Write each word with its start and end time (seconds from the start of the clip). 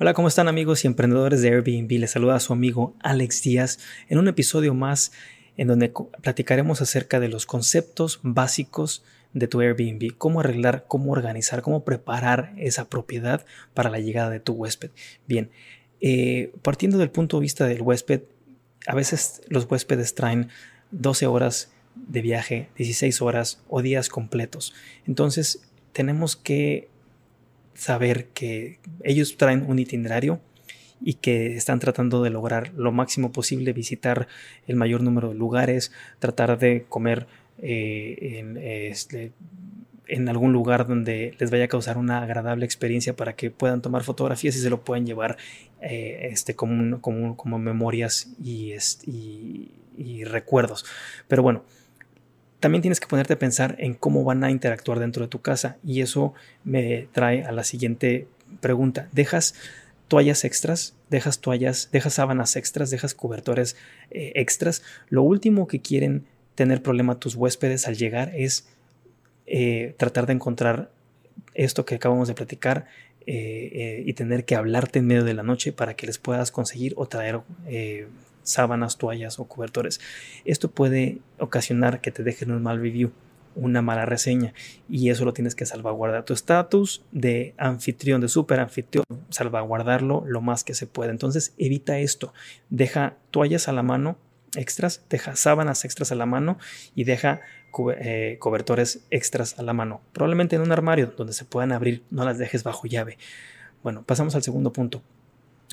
Hola, 0.00 0.14
¿cómo 0.14 0.28
están 0.28 0.46
amigos 0.46 0.84
y 0.84 0.86
emprendedores 0.86 1.42
de 1.42 1.48
Airbnb? 1.48 1.90
Les 1.98 2.12
saluda 2.12 2.36
a 2.36 2.40
su 2.40 2.52
amigo 2.52 2.94
Alex 3.00 3.42
Díaz 3.42 3.80
en 4.08 4.18
un 4.18 4.28
episodio 4.28 4.72
más 4.72 5.10
en 5.56 5.66
donde 5.66 5.92
platicaremos 6.22 6.80
acerca 6.80 7.18
de 7.18 7.26
los 7.26 7.46
conceptos 7.46 8.20
básicos 8.22 9.02
de 9.32 9.48
tu 9.48 9.60
Airbnb, 9.60 10.16
cómo 10.16 10.38
arreglar, 10.38 10.84
cómo 10.86 11.10
organizar, 11.10 11.62
cómo 11.62 11.84
preparar 11.84 12.54
esa 12.58 12.88
propiedad 12.88 13.44
para 13.74 13.90
la 13.90 13.98
llegada 13.98 14.30
de 14.30 14.38
tu 14.38 14.52
huésped. 14.52 14.92
Bien, 15.26 15.50
eh, 16.00 16.52
partiendo 16.62 16.98
del 16.98 17.10
punto 17.10 17.38
de 17.38 17.42
vista 17.42 17.66
del 17.66 17.82
huésped, 17.82 18.20
a 18.86 18.94
veces 18.94 19.42
los 19.48 19.68
huéspedes 19.68 20.14
traen 20.14 20.48
12 20.92 21.26
horas 21.26 21.72
de 21.96 22.22
viaje, 22.22 22.68
16 22.76 23.20
horas 23.20 23.64
o 23.68 23.82
días 23.82 24.08
completos. 24.08 24.74
Entonces, 25.08 25.60
tenemos 25.92 26.36
que 26.36 26.88
saber 27.74 28.26
que 28.28 28.78
ellos 29.04 29.36
traen 29.36 29.64
un 29.68 29.78
itinerario 29.78 30.40
y 31.00 31.14
que 31.14 31.56
están 31.56 31.78
tratando 31.78 32.22
de 32.22 32.30
lograr 32.30 32.72
lo 32.74 32.92
máximo 32.92 33.32
posible, 33.32 33.72
visitar 33.72 34.26
el 34.66 34.76
mayor 34.76 35.02
número 35.02 35.28
de 35.28 35.34
lugares, 35.34 35.92
tratar 36.18 36.58
de 36.58 36.84
comer 36.88 37.26
eh, 37.58 38.38
en, 38.38 38.56
este, 38.56 39.32
en, 40.06 40.28
algún 40.28 40.52
lugar 40.52 40.86
donde 40.86 41.34
les 41.38 41.50
vaya 41.50 41.64
a 41.64 41.68
causar 41.68 41.98
una 41.98 42.22
agradable 42.22 42.64
experiencia 42.64 43.14
para 43.14 43.34
que 43.34 43.50
puedan 43.50 43.82
tomar 43.82 44.02
fotografías 44.02 44.56
y 44.56 44.60
se 44.60 44.70
lo 44.70 44.82
puedan 44.82 45.06
llevar 45.06 45.36
eh, 45.80 46.28
este, 46.32 46.54
como, 46.54 47.00
como, 47.00 47.36
como, 47.36 47.58
memorias 47.58 48.28
y, 48.42 48.74
y 49.96 50.24
recuerdos. 50.24 50.84
Pero 51.28 51.42
bueno, 51.42 51.64
también 52.60 52.82
tienes 52.82 53.00
que 53.00 53.06
ponerte 53.06 53.34
a 53.34 53.38
pensar 53.38 53.76
en 53.78 53.94
cómo 53.94 54.24
van 54.24 54.42
a 54.42 54.50
interactuar 54.50 54.98
dentro 54.98 55.22
de 55.22 55.28
tu 55.28 55.40
casa. 55.40 55.76
Y 55.84 56.00
eso 56.00 56.34
me 56.64 57.08
trae 57.12 57.44
a 57.44 57.52
la 57.52 57.64
siguiente 57.64 58.26
pregunta. 58.60 59.08
¿Dejas 59.12 59.54
toallas 60.08 60.44
extras? 60.44 60.94
¿Dejas 61.10 61.40
toallas? 61.40 61.90
¿Dejas 61.92 62.14
sábanas 62.14 62.56
extras? 62.56 62.90
¿Dejas 62.90 63.14
cobertores 63.14 63.76
eh, 64.10 64.32
extras? 64.34 64.82
Lo 65.08 65.22
último 65.22 65.68
que 65.68 65.80
quieren 65.80 66.24
tener 66.54 66.82
problema 66.82 67.20
tus 67.20 67.36
huéspedes 67.36 67.86
al 67.86 67.96
llegar 67.96 68.32
es 68.34 68.66
eh, 69.46 69.94
tratar 69.96 70.26
de 70.26 70.32
encontrar 70.32 70.90
esto 71.54 71.84
que 71.84 71.94
acabamos 71.94 72.26
de 72.26 72.34
platicar 72.34 72.86
eh, 73.26 74.02
y 74.04 74.14
tener 74.14 74.44
que 74.44 74.56
hablarte 74.56 74.98
en 74.98 75.06
medio 75.06 75.22
de 75.22 75.34
la 75.34 75.42
noche 75.42 75.72
para 75.72 75.94
que 75.94 76.06
les 76.06 76.18
puedas 76.18 76.50
conseguir 76.50 76.94
o 76.96 77.06
traer 77.06 77.40
sábanas, 78.48 78.98
toallas 78.98 79.38
o 79.38 79.44
cobertores. 79.44 80.00
Esto 80.44 80.70
puede 80.70 81.18
ocasionar 81.38 82.00
que 82.00 82.10
te 82.10 82.22
dejen 82.22 82.50
un 82.50 82.62
mal 82.62 82.80
review, 82.80 83.12
una 83.54 83.82
mala 83.82 84.06
reseña 84.06 84.54
y 84.88 85.10
eso 85.10 85.24
lo 85.24 85.32
tienes 85.32 85.54
que 85.54 85.66
salvaguardar. 85.66 86.24
Tu 86.24 86.32
estatus 86.32 87.02
de 87.12 87.54
anfitrión, 87.58 88.20
de 88.20 88.28
super 88.28 88.60
anfitrión, 88.60 89.04
salvaguardarlo 89.30 90.24
lo 90.26 90.40
más 90.40 90.64
que 90.64 90.74
se 90.74 90.86
pueda. 90.86 91.10
Entonces 91.10 91.54
evita 91.58 91.98
esto. 91.98 92.32
Deja 92.70 93.16
toallas 93.30 93.68
a 93.68 93.72
la 93.72 93.82
mano 93.82 94.16
extras, 94.56 95.04
deja 95.10 95.36
sábanas 95.36 95.84
extras 95.84 96.12
a 96.12 96.14
la 96.14 96.26
mano 96.26 96.58
y 96.94 97.04
deja 97.04 97.40
eh, 98.00 98.36
cobertores 98.38 99.04
extras 99.10 99.58
a 99.58 99.62
la 99.62 99.72
mano. 99.72 100.00
Probablemente 100.12 100.56
en 100.56 100.62
un 100.62 100.72
armario 100.72 101.12
donde 101.16 101.32
se 101.32 101.44
puedan 101.44 101.72
abrir, 101.72 102.02
no 102.10 102.24
las 102.24 102.38
dejes 102.38 102.64
bajo 102.64 102.86
llave. 102.86 103.18
Bueno, 103.82 104.02
pasamos 104.04 104.34
al 104.34 104.42
segundo 104.42 104.72
punto. 104.72 105.02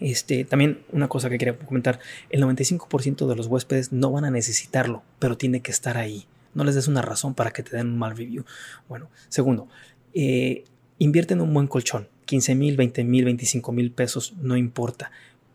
Este, 0.00 0.44
también 0.44 0.80
una 0.92 1.08
cosa 1.08 1.28
que 1.28 1.38
quería 1.38 1.58
comentar, 1.58 1.98
el 2.30 2.42
95% 2.42 3.26
de 3.26 3.36
los 3.36 3.46
huéspedes 3.46 3.92
no 3.92 4.12
van 4.12 4.24
a 4.24 4.30
necesitarlo, 4.30 5.02
pero 5.18 5.36
tiene 5.36 5.60
que 5.60 5.70
estar 5.70 5.96
ahí. 5.96 6.26
No 6.54 6.64
les 6.64 6.74
des 6.74 6.88
una 6.88 7.02
razón 7.02 7.34
para 7.34 7.50
que 7.50 7.62
te 7.62 7.76
den 7.76 7.88
un 7.88 7.98
mal 7.98 8.16
review. 8.16 8.44
Bueno, 8.88 9.10
segundo, 9.28 9.68
eh, 10.14 10.64
invierte 10.98 11.34
en 11.34 11.40
un 11.40 11.52
buen 11.52 11.66
colchón. 11.66 12.08
15 12.26 12.54
mil, 12.54 12.76
20 12.76 13.04
mil, 13.04 13.24
25 13.24 13.72
mil 13.72 13.90
pesos, 13.90 14.34
no 14.40 14.56
importa. 14.56 15.10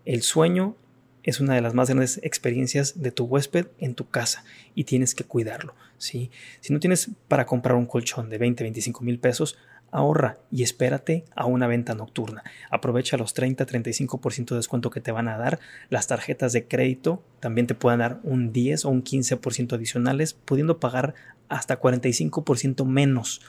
El 0.06 0.24
sueño 0.24 0.76
es 1.24 1.40
una 1.40 1.56
de 1.56 1.62
las 1.62 1.74
más 1.74 1.90
grandes 1.90 2.20
experiencias 2.24 3.02
de 3.02 3.12
tu 3.12 3.26
huésped 3.26 3.68
en 3.80 3.96
tu 3.96 4.10
casa 4.10 4.44
y 4.76 4.84
tienes 4.84 5.16
que 5.16 5.24
cuidarlo. 5.24 5.76
¿sí? 5.98 6.32
Si 6.60 6.74
no 6.74 6.80
tienes 6.80 7.12
para 7.28 7.46
comprar 7.46 7.76
un 7.76 7.86
colchón 7.86 8.30
de 8.30 8.38
20, 8.38 8.64
25 8.64 9.04
mil 9.04 9.20
pesos, 9.20 9.58
ahorra 9.94 10.38
y 10.52 10.64
espérate 10.64 11.24
a 11.36 11.46
una 11.46 11.68
venta 11.68 11.94
nocturna. 11.94 12.44
Aprovecha 12.70 13.16
los 13.16 13.36
30-35% 13.36 14.50
de 14.50 14.56
descuento 14.56 14.90
que 14.90 15.02
te 15.02 15.12
van 15.12 15.28
a 15.28 15.38
dar. 15.38 15.60
Las 15.90 16.08
tarjetas 16.08 16.52
de 16.52 16.68
crédito 16.68 17.24
también 17.40 17.68
te 17.68 17.76
pueden 17.76 18.00
dar 18.00 18.20
un 18.24 18.52
10 18.52 18.86
o 18.86 18.90
un 18.90 19.04
15% 19.04 19.74
adicionales, 19.74 20.34
pudiendo 20.34 20.80
pagar 20.80 21.14
hasta 21.48 21.80
45% 21.80 22.86
menos 22.86 23.42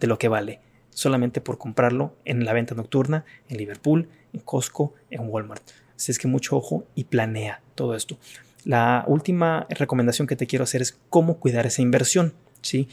de 0.00 0.06
lo 0.06 0.18
que 0.18 0.28
vale, 0.28 0.60
solamente 0.90 1.40
por 1.40 1.58
comprarlo 1.58 2.16
en 2.24 2.44
la 2.44 2.54
venta 2.54 2.74
nocturna 2.74 3.24
en 3.48 3.58
Liverpool, 3.58 4.08
en 4.32 4.40
Costco, 4.40 4.94
en 5.10 5.28
Walmart. 5.28 5.62
Así 5.96 6.10
es 6.10 6.18
que 6.18 6.26
mucho 6.26 6.56
ojo 6.56 6.86
y 6.94 7.04
planea 7.04 7.60
todo 7.74 7.94
esto. 7.94 8.18
La 8.64 9.04
última 9.06 9.66
recomendación 9.68 10.26
que 10.26 10.36
te 10.36 10.46
quiero 10.46 10.64
hacer 10.64 10.80
es 10.80 10.98
cómo 11.10 11.38
cuidar 11.38 11.66
esa 11.66 11.82
inversión. 11.82 12.32
¿sí? 12.62 12.88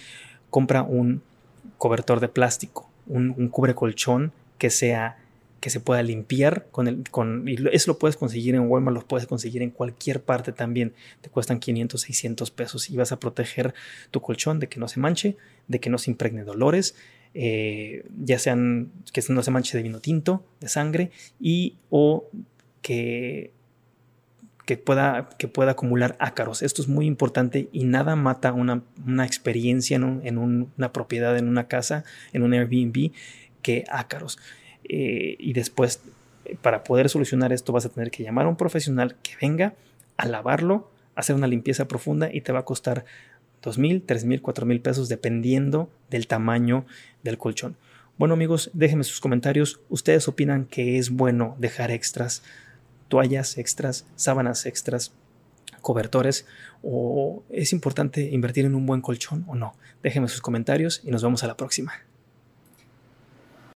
Compra 0.50 0.84
un 0.84 1.24
cobertor 1.82 2.20
de 2.20 2.28
plástico, 2.28 2.88
un, 3.08 3.48
cubre 3.48 3.74
colchón 3.74 4.34
que 4.60 4.70
sea 4.70 5.18
que 5.60 5.72
se 5.72 5.80
pueda 5.80 6.04
limpiar 6.04 6.68
con 6.70 6.88
el 6.88 7.10
con 7.10 7.48
y 7.48 7.58
eso 7.72 7.92
lo 7.92 7.98
puedes 7.98 8.18
conseguir 8.18 8.54
en 8.54 8.68
Walmart, 8.70 8.96
lo 8.96 9.08
puedes 9.08 9.26
conseguir 9.26 9.64
en 9.64 9.72
cualquier 9.72 10.22
parte 10.22 10.52
también. 10.52 10.94
Te 11.22 11.32
cuestan 11.32 11.60
500, 11.60 12.00
600 12.00 12.52
pesos 12.52 12.92
y 12.92 12.98
vas 12.98 13.12
a 13.12 13.20
proteger 13.20 13.74
tu 14.12 14.22
colchón 14.22 14.60
de 14.60 14.70
que 14.70 14.80
no 14.80 14.88
se 14.88 15.00
manche, 15.00 15.38
de 15.68 15.80
que 15.80 15.90
no 15.90 15.98
se 15.98 16.12
impregne 16.12 16.44
dolores, 16.44 16.94
eh, 17.34 18.06
ya 18.16 18.38
sean 18.38 18.92
que 19.12 19.24
no 19.30 19.42
se 19.42 19.50
manche 19.50 19.76
de 19.76 19.82
vino 19.82 20.00
tinto, 20.02 20.46
de 20.60 20.70
sangre 20.70 21.10
y 21.40 21.78
o 21.90 22.28
que 22.84 23.54
que 24.66 24.78
pueda, 24.78 25.30
que 25.38 25.48
pueda 25.48 25.72
acumular 25.72 26.16
ácaros. 26.20 26.62
Esto 26.62 26.82
es 26.82 26.88
muy 26.88 27.06
importante 27.06 27.70
y 27.72 27.86
nada 27.86 28.16
mata 28.16 28.54
una, 28.54 28.84
experiencia 29.26 29.96
en, 29.96 30.38
una 30.38 30.94
propiedad, 30.94 31.38
en 31.38 31.48
una 31.48 31.68
casa, 31.68 32.04
en 32.34 32.44
un 32.44 32.54
Airbnb, 32.54 33.12
que 33.62 33.84
ácaros. 33.90 34.38
Eh, 34.84 35.36
y 35.40 35.54
después, 35.54 36.02
para 36.62 36.84
poder 36.84 37.10
solucionar 37.10 37.54
esto, 37.54 37.74
vas 37.74 37.86
a 37.86 37.90
tener 37.90 38.12
que 38.12 38.24
llamar 38.24 38.46
a 38.46 38.50
un 38.50 38.56
profesional 38.56 39.16
que 39.24 39.34
venga 39.42 39.74
a 40.18 40.28
lavarlo, 40.28 40.92
hacer 41.16 41.36
una 41.36 41.48
limpieza 41.48 41.88
profunda 41.88 42.30
y 42.32 42.42
te 42.42 42.52
va 42.52 42.60
a 42.60 42.66
costar 42.66 43.06
dos 43.62 43.78
mil, 43.78 44.02
tres 44.02 44.26
mil, 44.26 44.42
cuatro 44.42 44.66
mil 44.66 44.82
pesos 44.82 45.10
dependiendo 45.10 45.90
del 46.10 46.28
tamaño 46.28 46.86
del 47.24 47.38
colchón. 47.38 47.78
Bueno 48.18 48.34
amigos, 48.36 48.70
déjenme 48.74 49.04
sus 49.04 49.20
comentarios. 49.20 49.80
¿Ustedes 49.90 50.28
opinan 50.28 50.66
que 50.66 50.98
es 50.98 51.10
bueno 51.10 51.56
dejar 51.60 51.92
extras 51.92 52.44
toallas 53.12 53.58
extras, 53.58 54.08
sábanas 54.16 54.66
extras, 54.66 55.12
cobertores 55.82 56.46
o 56.82 57.44
es 57.50 57.74
importante 57.74 58.22
invertir 58.32 58.64
en 58.66 58.74
un 58.74 58.86
buen 58.86 59.02
colchón 59.02 59.44
o 59.48 59.56
no. 59.56 59.76
Déjenme 60.02 60.30
sus 60.30 60.42
comentarios 60.42 61.02
y 61.04 61.12
nos 61.12 61.22
vemos 61.22 61.44
a 61.44 61.48
la 61.48 61.58
próxima. 61.58 61.92